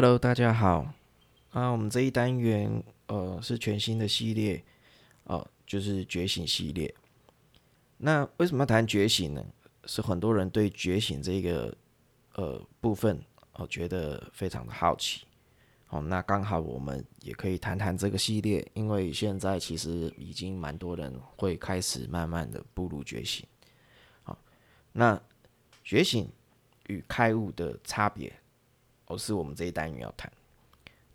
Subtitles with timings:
[0.00, 0.94] Hello，大家好。
[1.50, 4.62] 啊，我们这一单元呃是全新的系列，
[5.24, 6.94] 哦，就是觉醒系列。
[7.96, 9.44] 那为什么要谈觉醒呢？
[9.86, 11.76] 是很多人对觉醒这个
[12.36, 13.20] 呃部分
[13.54, 15.26] 哦觉得非常的好奇。
[15.88, 23.44] 哦，那刚好我们也可以谈谈这个系列，因为现在其实已经蛮多人会开始慢慢的步入觉醒。
[24.22, 24.38] 好，
[24.92, 25.20] 那
[25.82, 26.30] 觉醒
[26.86, 28.32] 与开悟的差别，
[29.08, 30.30] 哦，是我们这一单元要谈。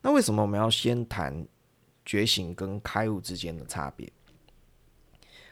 [0.02, 1.48] 那为什么我们要先谈
[2.06, 4.12] 觉醒跟开悟之间的差别？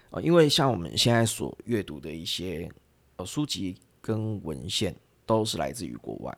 [0.10, 2.70] 哦，因为像我们现在所阅读的一些
[3.16, 4.94] 呃书籍跟文献，
[5.26, 6.38] 都是来自于国外。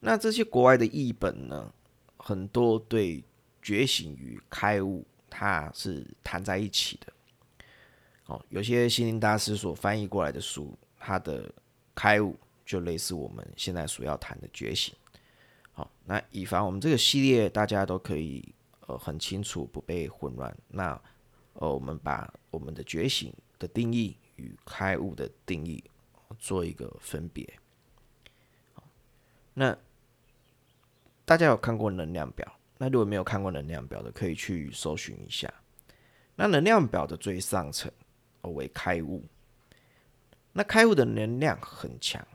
[0.00, 1.72] 那这些国外的译本呢，
[2.16, 3.22] 很多对
[3.62, 7.12] 觉醒与开悟，它是谈在一起的。
[8.26, 11.48] 哦，有些心灵大师所翻译过来的书，它的
[11.94, 14.94] 开悟就类似我们现在所要谈的觉醒。
[15.72, 18.54] 好，那以防我们这个系列大家都可以
[18.86, 20.56] 呃很清楚，不被混乱。
[20.68, 21.00] 那
[21.54, 25.82] 呃，我们把我们的觉醒的定义与开悟的定义
[26.38, 27.48] 做一个分别。
[29.52, 29.76] 那
[31.24, 32.50] 大家有看过能量表？
[32.76, 35.52] 那如果没有看过能量表的，可以去搜寻一下。
[36.34, 37.90] 那能量表的最上层
[38.42, 39.24] 为开悟，
[40.52, 42.26] 那开悟的能量很强。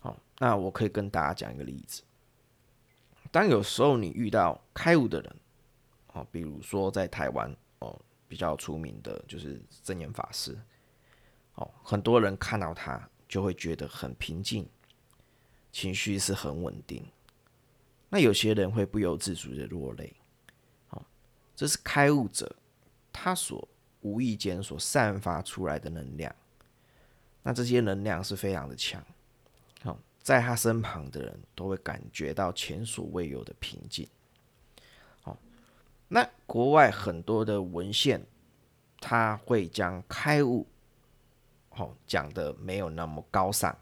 [0.00, 2.02] 好，那我可以跟大家讲一个例子。
[3.30, 5.36] 当有时候你遇到开悟的人，
[6.08, 10.58] 哦，比如说在台湾哦比较出名的就是正言法师，
[11.54, 14.68] 哦，很多人看到他就会觉得很平静，
[15.70, 17.06] 情绪是很稳定。
[18.08, 20.12] 那有些人会不由自主的落泪，
[20.88, 21.00] 哦，
[21.54, 22.56] 这是开悟者
[23.12, 23.68] 他所
[24.00, 26.34] 无意间所散发出来的能量。
[27.42, 29.00] 那这些能量是非常的强。
[30.22, 34.06] 在他身旁的人都会感觉到前所未有的平静。
[35.22, 35.36] 好，
[36.08, 38.24] 那国外很多的文献，
[39.00, 40.66] 他会将开悟，
[41.70, 43.76] 好讲的没有那么高尚。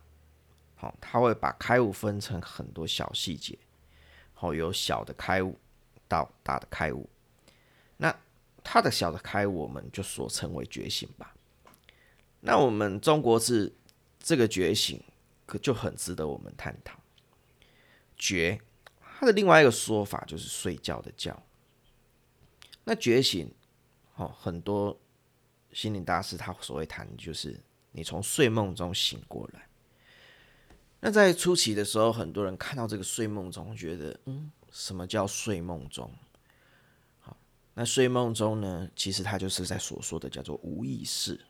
[0.77, 3.59] 好，他会把开悟分成很多小细节，
[4.33, 5.59] 好，有小的开悟
[6.07, 7.07] 到大的开悟。
[7.97, 8.17] 那
[8.63, 11.35] 他的小的开悟，我们就所称为觉醒吧。
[12.41, 13.73] 那我们中国是
[14.21, 15.03] 这个觉醒。
[15.49, 17.01] 可就很值得我们探讨。
[18.19, 18.61] 觉，
[19.01, 21.43] 它的另外一个说法就是睡觉的觉。
[22.85, 23.51] 那觉醒，
[24.17, 25.01] 哦，很多
[25.73, 27.59] 心灵大师他所谓谈的就是
[27.93, 29.67] 你从睡梦中醒过来。
[31.01, 36.13] 那在初期的时候，很多人看到这个睡梦中，觉得嗯，什么叫睡梦中？
[37.21, 37.35] 好，
[37.73, 41.41] 那睡梦中呢，其实他就是在所说的叫做无意识。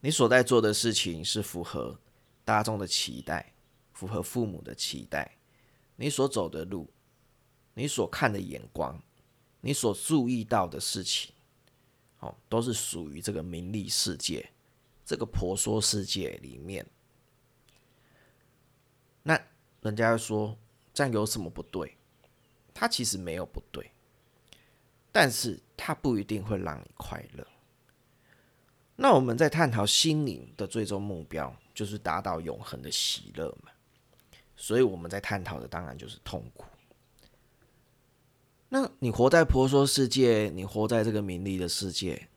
[0.00, 2.00] 你所在做的事情是符合。
[2.46, 3.52] 大众的期待，
[3.92, 5.36] 符合父母的期待，
[5.96, 6.88] 你所走的路，
[7.74, 9.02] 你所看的眼光，
[9.60, 11.34] 你所注意到的事情，
[12.20, 14.48] 哦，都是属于这个名利世界，
[15.04, 16.86] 这个婆娑世界里面。
[19.24, 19.36] 那
[19.80, 20.56] 人家说
[20.94, 21.96] 这样有什么不对？
[22.72, 23.90] 他其实没有不对，
[25.10, 27.44] 但是他不一定会让你快乐。
[28.96, 31.54] 那我们在探讨心灵的最终目标。
[31.76, 33.70] 就是达到永恒的喜乐嘛，
[34.56, 36.64] 所以我们在探讨的当然就是痛苦。
[38.70, 42.28] 那你活在婆娑世界，你活在这个名利的世界，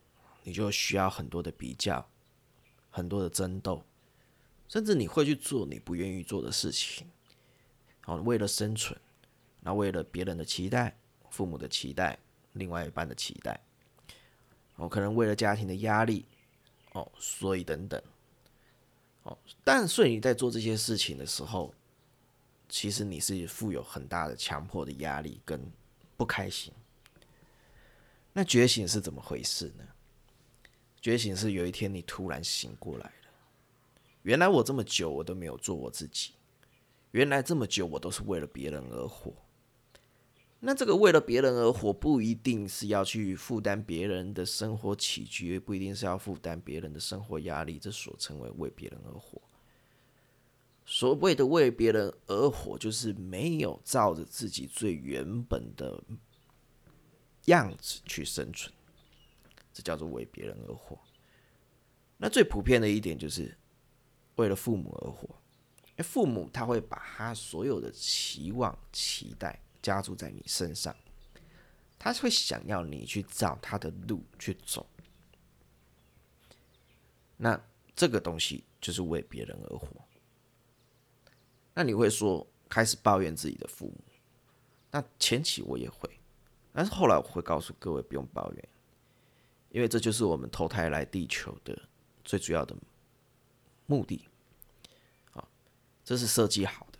[0.43, 2.05] 你就需要很多的比较，
[2.89, 3.81] 很多的争斗，
[4.67, 7.07] 甚至你会去做你不愿意做的事情。
[8.07, 8.99] 哦，为了生存，
[9.61, 10.97] 那为了别人的期待、
[11.29, 12.19] 父母的期待、
[12.51, 13.57] 另外一半的期待，
[14.75, 16.25] 哦，可能为了家庭的压力，
[16.93, 18.01] 哦，所以等等。
[19.23, 21.73] 哦，但是你在做这些事情的时候，
[22.67, 25.61] 其实你是负有很大的强迫的压力跟
[26.17, 26.73] 不开心。
[28.31, 29.83] 那觉醒是怎么回事呢？
[31.01, 33.31] 觉醒是有一天你突然醒过来了，
[34.23, 36.33] 原来我这么久我都没有做我自己，
[37.11, 39.33] 原来这么久我都是为了别人而活。
[40.61, 47.79] 那这个为了别人而活，不一定是要去负担别人的生活起居，不一定是要负担别人的生活压力。
[47.79, 49.41] 这所称为为别人而活。
[50.85, 56.03] 所谓的为别人而活，就是没有照着自己最原本的
[57.45, 58.73] 样子去生存，
[59.71, 60.99] 这叫做为别人而活。
[62.17, 63.55] 那最普遍的一点就是
[64.35, 65.29] 为了父母而活，
[66.03, 69.57] 父母他会把他所有的期望、期待。
[69.81, 70.95] 加注在你身上，
[71.97, 74.85] 他是会想要你去照他的路去走。
[77.37, 77.61] 那
[77.95, 79.87] 这个东西就是为别人而活。
[81.73, 84.03] 那你会说，开始抱怨自己的父母。
[84.91, 86.09] 那前期我也会，
[86.73, 88.69] 但是后来我会告诉各位不用抱怨，
[89.69, 91.79] 因为这就是我们投胎来地球的
[92.23, 92.75] 最主要的
[93.85, 94.27] 目的。
[95.31, 95.47] 啊，
[96.03, 96.99] 这是设计好的。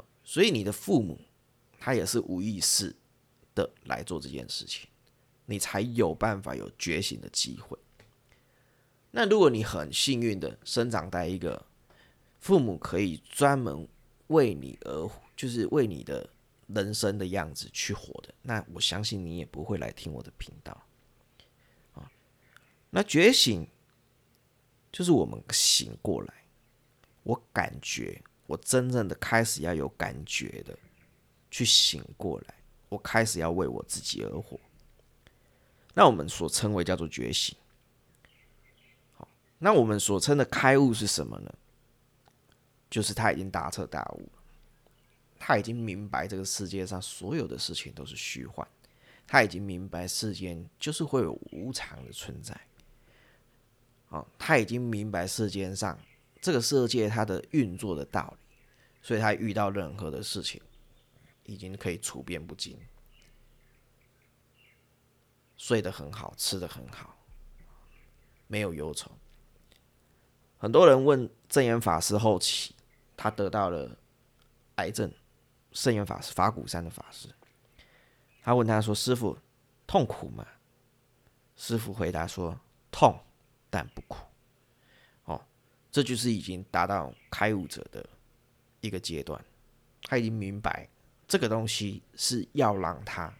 [0.00, 1.20] 啊，所以你的父母
[1.84, 2.94] 他也是无意识
[3.56, 4.88] 的来做这件事情，
[5.46, 7.76] 你才有办法有觉醒的机会。
[9.10, 11.66] 那如果你很幸运的生长在一个
[12.38, 13.88] 父母可以专门
[14.28, 16.30] 为你而，就是为你的
[16.68, 20.86] 人生的样子去活的，那我相信你也不会来听我的频道
[21.94, 22.08] 啊。
[22.90, 23.66] 那觉醒
[24.92, 26.44] 就是我们醒过来，
[27.24, 30.78] 我感觉我真正的开始要有感觉的
[31.52, 32.54] 去醒过来，
[32.88, 34.58] 我开始要为我自己而活。
[35.92, 37.54] 那我们所称为叫做觉醒。
[39.12, 39.28] 好
[39.58, 41.54] 那我们所称的开悟是什么呢？
[42.88, 44.26] 就是他已经大彻大悟，
[45.38, 48.66] 他已经明白这个世界上所有的事情都是虚幻，
[49.26, 52.58] 他已经明白世间就是会有无常的存在。
[54.08, 55.98] 啊，他已经明白世间上
[56.40, 58.56] 这个世界它的运作的道理，
[59.02, 60.60] 所以他遇到任何的事情，
[61.52, 62.78] 已经可以处变不惊，
[65.56, 67.16] 睡得很好，吃得很好，
[68.46, 69.10] 没有忧愁。
[70.58, 72.74] 很多人问正言法师后期，
[73.16, 73.98] 他得到了
[74.76, 75.12] 癌症。
[75.72, 77.28] 圣严法师法鼓山的法师，
[78.42, 79.38] 他问他说：“师傅，
[79.86, 80.46] 痛苦吗？”
[81.56, 82.60] 师傅回答说
[82.92, 83.18] ：“痛，
[83.70, 84.26] 但不苦。”
[85.24, 85.42] 哦，
[85.90, 88.06] 这就是已经达到开悟者的
[88.82, 89.42] 一个阶段。
[90.02, 90.86] 他已经明白
[91.26, 93.32] 这个东西是要让他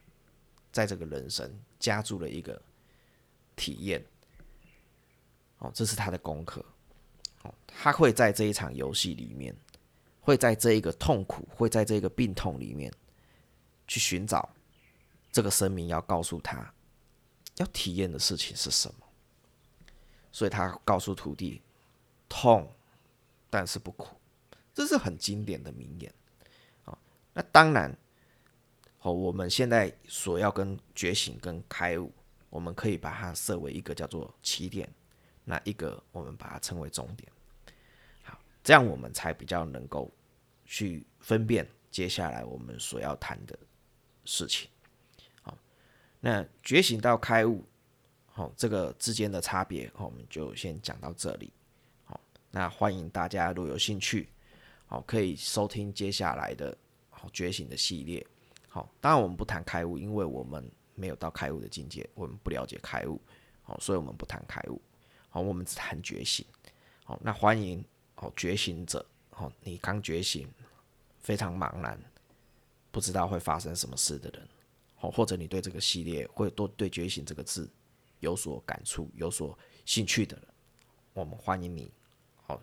[0.71, 2.61] 在这个人生加注了一个
[3.55, 4.05] 体验。
[5.59, 6.65] 哦，这是他的功课。
[7.43, 9.55] 哦他会在这一场游戏里面，
[10.21, 12.93] 会在这一个痛苦，会在这个病痛里面，
[13.87, 14.49] 去寻找
[15.31, 16.73] 这个生命要告诉他
[17.57, 18.95] 要体验的事情是什么。
[20.31, 21.61] 所以他告诉徒弟
[22.29, 22.71] ：“痛，
[23.51, 24.17] 但是不苦。”
[24.75, 26.15] 这是很经典的名言。
[27.33, 27.97] 那当然，
[29.01, 32.13] 哦，我们现在所要跟觉醒跟开悟，
[32.51, 34.89] 我们可以把它设为一个叫做起点。
[35.45, 37.29] 那一个，我们把它称为终点，
[38.23, 40.09] 好，这样我们才比较能够
[40.65, 43.59] 去分辨接下来我们所要谈的
[44.25, 44.71] 事情。
[45.43, 45.59] 好，
[46.21, 47.65] 那觉醒到开悟，
[48.27, 51.53] 好，这个之间的差别，我们就先讲到这里。
[52.05, 52.21] 好，
[52.53, 54.29] 那欢迎大家如果有兴趣，
[54.87, 56.79] 好，可以收听接下来的
[57.23, 58.27] 好觉醒的系列。
[58.69, 63.21] 好，当然我们不谈开悟，因为我们没有到开悟的境界，我们不了解开悟，
[63.63, 64.83] 好，所以我们不谈开悟。
[65.31, 66.45] 好，我们只谈觉醒。
[67.05, 67.85] 好，那欢迎
[68.17, 69.07] 哦，觉醒者。
[69.31, 70.49] 好，你刚觉醒，
[71.21, 71.97] 非常茫然，
[72.91, 74.49] 不知道会发生什么事的人。
[74.97, 77.71] 好，或者你对这个系列，或多对觉醒这个字
[78.19, 80.49] 有所感触、有所兴趣的人，
[81.13, 81.93] 我们欢迎你。
[82.47, 82.61] 好，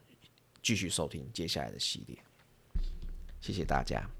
[0.61, 2.17] 继续收听接下来的系列。
[3.39, 4.18] 谢谢大家。